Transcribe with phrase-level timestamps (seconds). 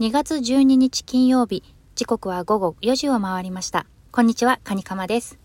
[0.00, 1.64] 2月12日金曜日、
[1.96, 3.84] 時刻は午後4時を回りました。
[4.12, 5.40] こんにちは、カニカマです。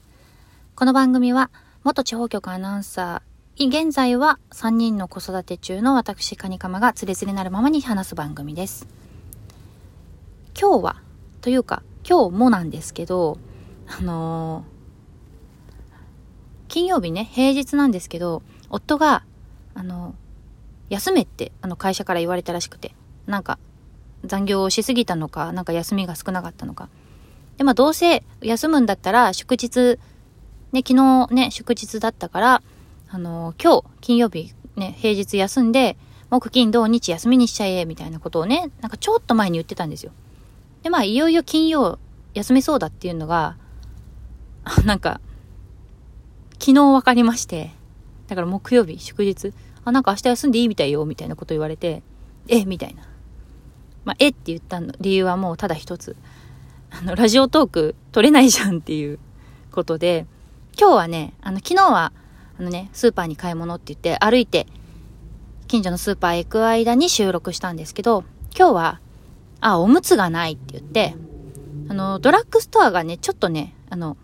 [0.75, 1.49] この番組は、
[1.83, 8.85] 元地方局アナウンサー、現在は3人の子育て中の私、カニカマがつれづれなるままに話す番組です。
[10.55, 11.01] 今日は、
[11.41, 13.39] というか、今日もなんですけど、
[13.87, 19.23] あのー金曜日ね、平日なんですけど、夫が、
[19.73, 20.13] あの、
[20.89, 22.93] 休めって、あの、会社から言われたらしくて、
[23.25, 23.57] なんか、
[24.23, 26.89] 残業をしすぎたのか、なんか休みが少なかったのか。
[27.57, 29.99] で、まあ、どうせ休むんだったら、祝日、
[30.71, 32.63] ね、昨日ね、祝日だったから、
[33.09, 35.97] あの、今日、金曜日、ね、平日休んで、
[36.29, 40.11] 木金土日休みにしちゃえ、みたいなことをね、なんかちょっと前に言ってたんですよ。
[40.81, 41.99] で、まあ、いよいよ金曜、
[42.33, 43.55] 休めそうだっていうのが、
[44.63, 45.21] あ なんか、
[46.53, 47.71] 昨日分かりまして、
[48.27, 49.53] だから木曜日、祝日、
[49.85, 52.01] あ、なんか明日休んでいいみたいよ、みたいなこと言われて、
[52.47, 53.03] え、みたいな。
[54.05, 56.15] まあ、えって言ったの理由はもうただ一つ。
[56.91, 59.19] あの、ラジオトーク取れないじゃんっていう
[59.71, 60.25] ことで、
[60.79, 62.11] 今日はね、あの、昨日は、
[62.59, 64.67] あのね、スーパーに買い物って言って歩いて、
[65.67, 68.23] 近所のスーパーへ行く間に収録したんですけど、
[68.55, 68.99] 今日は、
[69.59, 71.15] あ、おむつがないって言って、
[71.89, 74.17] あの、ドラッグストアがね、ちょっとね、あの、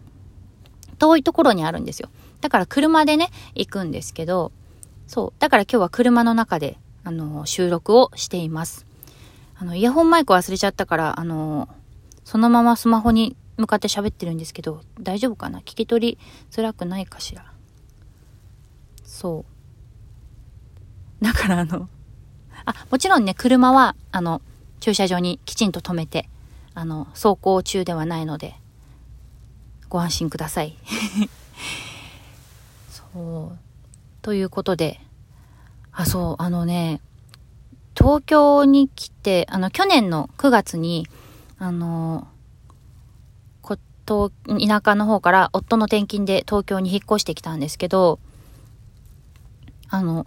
[1.00, 2.09] 遠いところにあるんですよ。
[2.42, 4.52] だから車でね、行くんですけど、
[5.08, 5.34] そう。
[5.40, 8.89] だから今日は車の中で、あの、収録をしています。
[9.62, 11.68] あの、イヤホンマイク忘れちゃったから、あの、
[12.24, 15.60] そのままスマホに向かって喋ってるんですけど、大丈夫かな？
[15.60, 16.18] 聞き取り
[16.50, 17.44] づらくないかしら？
[19.04, 19.44] そ
[21.22, 21.26] う。
[21.26, 21.90] だからあの、
[22.64, 24.42] あ、もちろんね、車は、あの、
[24.80, 26.30] 駐車場にきちんと止めて、
[26.74, 28.56] あの、走行中ではないので、
[29.90, 30.78] ご安心ください。
[32.90, 33.58] そう。
[34.22, 35.02] ということで、
[35.92, 37.02] あ、そう、あのね、
[38.00, 41.05] 東京に来て、あの、去年の9月に、
[41.58, 42.30] あの、
[43.61, 48.19] こと、田舎の方から夫の転勤で東京に引っ越してきたんですけど、
[49.90, 50.25] あの、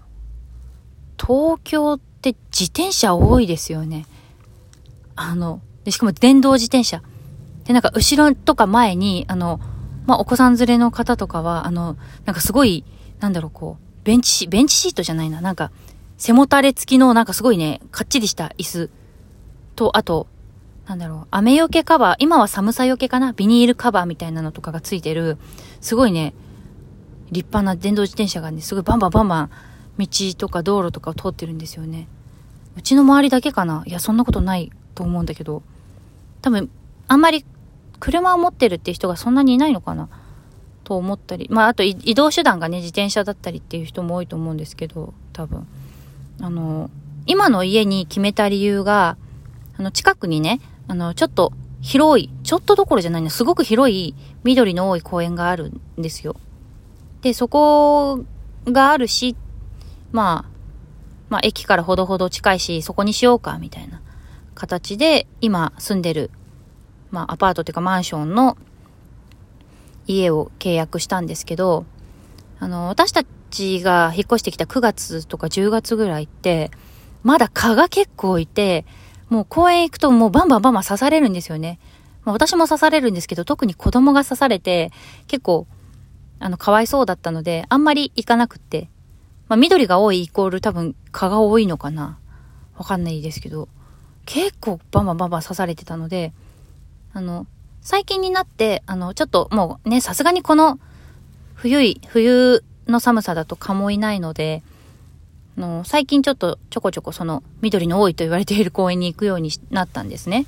[1.18, 4.04] 東京って自転車多いですよね。
[5.16, 7.02] あの、でしかも電動自転車。
[7.64, 9.60] で、なんか後ろとか前に、あの、
[10.04, 12.84] まあ、お子さん連れの方とかは、あの、なんかすごい、
[13.20, 15.70] なんだろう、こう、ベンチシ、ベンチシートじゃないな、なんか、
[16.22, 18.90] 背もたれ付きの、なんかすごいね、かっちりした椅子
[19.74, 20.28] と、あと、
[20.86, 23.32] なんだろう、雨よけカバー、今は寒さよけかな？
[23.32, 25.36] ビニールカバーみたいなのとかがついてる、
[25.80, 26.32] すごいね、
[27.32, 29.50] 立派な電動自転車がね、すごいバンバンバンバン、
[29.98, 30.06] 道
[30.38, 32.06] とか道路とかを通ってるんですよね。
[32.76, 33.82] うちの周りだけかな？
[33.84, 35.64] いや、そんなことないと思うんだけど、
[36.40, 36.70] 多分、
[37.08, 37.44] あんまり
[37.98, 40.08] 車を持ってるって人がそんなにいないのかな？
[40.84, 41.48] と思ったり。
[41.50, 45.66] まあ、あと移動手段がね、自転車だったりっていう人も多いと思うんですけど、多分。
[46.40, 46.90] あの、
[47.26, 49.16] 今の家に決めた理由が、
[49.76, 56.36] あの、近くにね、あの、ちょっと広い、ちょっとどころじゃないの、すごく広い緑の多い公園があるんですよ。
[57.22, 58.24] で、そこ
[58.66, 59.36] があるし、
[60.10, 60.52] まあ、
[61.28, 64.00] まあ、駅からほどほど近いし、そこにしようか、みたいな
[64.54, 66.30] 形で、今住んでる
[67.12, 68.56] まあ、アパートっていうかマンションの
[70.06, 71.84] 家を契約したんですけど、
[72.58, 76.70] あの、私たちちが引っ越してきた9月とか10月ぐらいって、
[77.22, 78.84] まだ蚊が結構いて、
[79.28, 81.78] もう公園行くともうバンバンバンバン刺されるんですよね。
[82.24, 84.90] まあ、私も刺されるんですけど、特に子供が刺されて、
[85.28, 85.66] 結構、
[86.40, 88.88] あの、かわいそうだったので、あんまり行かなくって。
[89.48, 92.18] まあ、緑が多いイコール多分蚊が多いのかな
[92.76, 93.68] わかんないですけど、
[94.24, 96.32] 結構バンバンバンバン刺されてたので、
[97.12, 97.46] あの、
[97.80, 100.78] 最近になって、あの、ちょっともうね、さすがにこの
[101.54, 104.62] 冬い、冬の寒さだと蚊もいないので、
[105.56, 110.46] の、最近ちょっとちょこちょこその緑の多いと言われている公園に行くようになったんですね。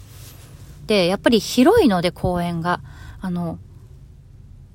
[0.86, 2.80] で、やっぱり広いので公園が、
[3.20, 3.58] あの、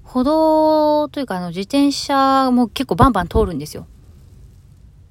[0.03, 3.87] 歩道というかあの自転車も結構バンバン通るんですよ。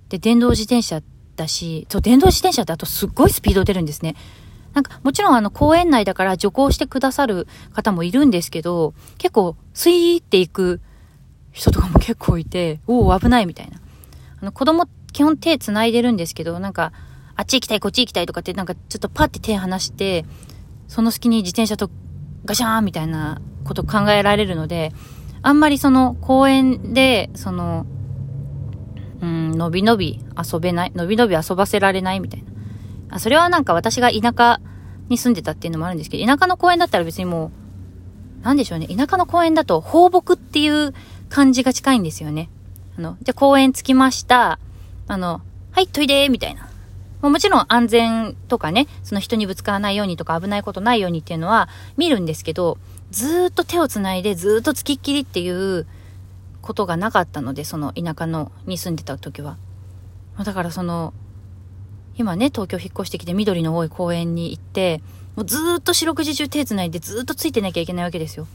[0.08, 1.03] で、電動自転車
[1.37, 4.17] だし、そう、電動自転車ってあとすっごいスピード出るんですね。
[4.75, 10.81] なんか、もちろんあの、公園内だから徐行してくださる方もいるんですけど、結構、スイーっていく
[11.52, 13.78] 人とかも結構いて、おお、危ないみたいな。
[14.40, 16.92] あの、子供、基本手繋いでるんですけど、なんか、
[17.34, 20.24] あっち行きたい、こっち行きたいとかって、なんか、ちょっとパって手離して、
[20.86, 21.90] その隙に自転車と
[22.44, 24.92] ガシャーンみたいなこと考えられるので、
[25.42, 27.86] あんまりその、公園で、その、
[29.20, 32.48] うん、のびのび遊べない、のびのび遊ばせられないみたいな。
[33.10, 34.60] あ、それはなんか私が田舎
[35.08, 37.50] に住んでたっていうのもあるんですけど、田舎の公園だったら別にも
[38.42, 38.86] う、なんでしょうね。
[38.86, 40.94] 田舎の公園だと放牧っていう
[41.28, 42.50] 感じが近いんですよね。
[42.96, 44.58] あの、じゃ公園着きました。
[45.06, 45.40] あの、
[45.72, 46.69] はい、トイレみたいな。
[47.20, 52.78] もちろん安全とかね、その人にぶつからないようにとか危ないことないようにっていうのは見るんですけど、
[53.10, 55.86] ずっと手をつないでずっと付きっきりっていう
[56.62, 59.56] ことがなかったので、その田舎のに住んでた時は。
[60.44, 61.12] だからその、
[62.16, 65.00] 今ね、東京引っ越してきて緑の多い公園に行って、
[65.34, 68.46] もうずっと四六時中手つないでずっとついてなきゃいけないわけですよ。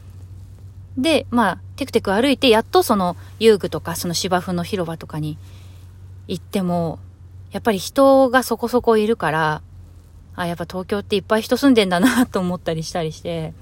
[0.97, 5.37] で、まあ、テクテク歩いて、やっとその遊具とかその芝生の広場とかに
[6.27, 6.99] 行っても、
[7.51, 9.61] やっぱり人がそこそこいるから、
[10.35, 13.53] あ、やっぱ東京っていっぱい人住んでんだなと思ったりしたりして、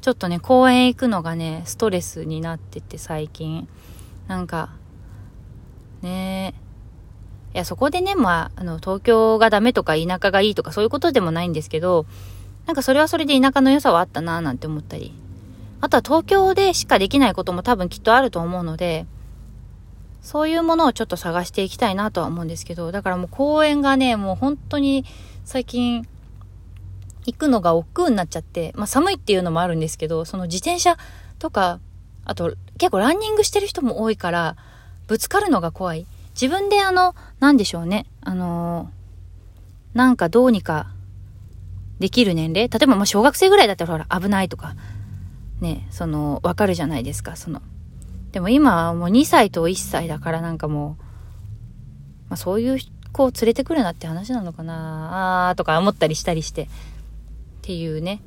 [0.00, 3.68] ちょっとね、公園行くのがね、ストレスになってて最近。
[4.28, 4.70] なんか、
[6.02, 6.54] ね
[7.54, 12.06] いや、そこでね、まあ、あの、東京がダメとか田舎がいいとかそういうことでもないんですけど、
[12.66, 15.12] なんかそれはそれで田舎の良さはあったなぁなんて思ったり。
[15.82, 19.04] あとは東京でしかできないことも多分きっとあると思うので、
[20.22, 25.04] そういうものをちょっと探していきたいなとは思うんですけど、だからもう公園がね、もう本当に
[25.44, 26.06] 最近
[27.26, 30.96] 行くのが億劫になっちゃって、まあ寒いっていうのもあるんですけど、その自転車
[31.40, 31.80] とか、
[32.24, 34.56] あと結構ランニングしてる人も多いから、
[35.08, 36.06] ぶつかるのが怖い。
[36.40, 38.06] 自分であの、なんでしょうね。
[38.20, 40.86] あのー、なんかどうにか
[41.98, 42.68] できる年齢？
[42.68, 44.76] 例えばまあ小学生ぐらいだったらほら危ないとか、
[45.62, 47.62] ね、その、わかるじゃないですか、その。
[48.32, 51.02] でも今はもう2歳と1歳だからなんかもう、
[52.30, 52.78] まあそういう
[53.12, 56.64] 子を連れてくるなって話なのかなあーとか思ったりしたりして。
[56.64, 56.66] っ
[57.62, 58.20] ていうね。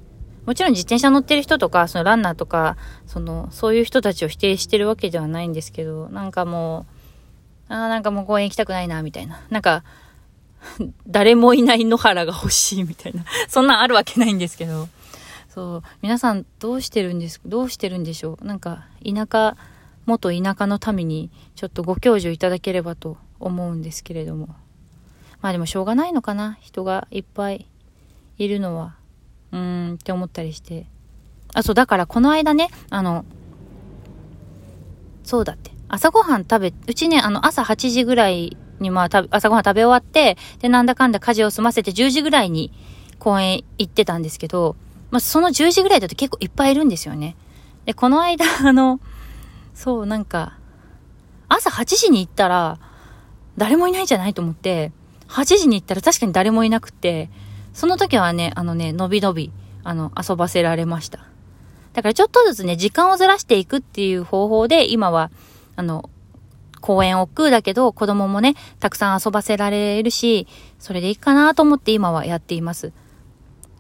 [0.46, 2.78] もちろん自転車乗ってる人とか、そのランナーとか、
[3.08, 6.86] その、そういう人たちを否定してるわけではないんですけど、なんかも
[7.70, 9.42] う、ああ、なんかもう公園行きたくないな、みたいな。
[9.50, 9.84] なんか、
[11.08, 13.26] 誰もいない野原が欲しいみたいな。
[13.50, 14.88] そんなんあるわけないんですけど。
[15.56, 15.84] そう。
[16.02, 18.46] 皆さんどうしてるんですどうしてるんでしょう？
[18.46, 19.56] なんか、田舎、
[20.06, 24.50] 元田舎の民にちょっとご教授いただければと思うんですけれども。
[25.42, 26.58] まあでもしょうがないのかな？
[26.60, 27.68] 人がいっぱい
[28.38, 28.96] いるのは。
[29.54, 30.88] うーんって思ったりして。
[31.54, 33.24] あ、そう、だからこの間ね、あの、
[35.24, 35.72] そうだって。
[35.88, 42.74] 朝ごはん食べ、うちね、あの、朝8時ぐらいにまあ、朝ごはん食べ終わって、で、なんだかんだ家事を済ませて10時ぐらいに
[43.20, 44.76] 公園行ってたんですけど、
[45.16, 47.38] まあ、その10時ぐらいだと結構いっぱいいるんですよね。
[47.86, 49.00] で、この間、 あの、
[49.74, 50.58] そう、なんか、
[51.48, 52.80] 朝8時に行ったら、
[53.56, 54.92] 誰もいないんじゃないと思って、
[55.30, 57.30] 8時に行ったら確かに誰もいなくて、
[57.74, 59.54] その時はね、あのね、のびのび、
[59.86, 61.20] あの、遊ばせられました。
[61.94, 65.32] だからちょっとずつね、時間をずらしていくっていう方法で、今は、
[65.78, 66.10] あの、
[66.82, 70.46] 公園億劫だけど、子供もね、たくさん遊ばせられるし、
[70.78, 72.92] それでいいかなと思って今はやっています。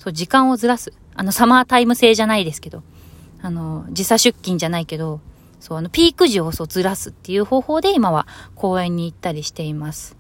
[0.06, 0.94] そう、時間をずらす。
[1.16, 2.84] あの、サマータイム制じゃないですけど、
[3.42, 5.20] あの、時差出勤じゃないけど、
[5.60, 10.16] そう、あの、ピーク時をそうずらすっていう方法で今は公園に行ったりしています。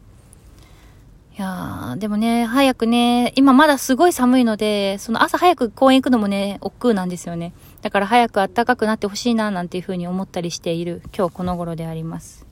[1.37, 7.53] いやー、でもね、早くね、今まだすごい寒いので、その朝早く公園行くのもね、億劫なんですよね。
[7.83, 12.47] だから早く暖かくなってほしいな、なんていう風に思ったりしている今日この頃であります。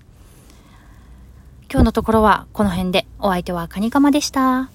[1.71, 4.69] 今日のところはこの辺で、お相手はカニカマでした。